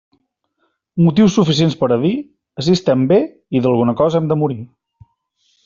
Motius 1.07 1.35
suficients 1.39 1.75
per 1.83 1.91
a 1.97 1.99
dir: 2.05 2.13
ací 2.63 2.75
estem 2.79 3.05
bé 3.13 3.21
i 3.59 3.63
d'alguna 3.67 3.97
cosa 4.03 4.21
hem 4.23 4.33
de 4.35 4.41
morir. 4.45 4.59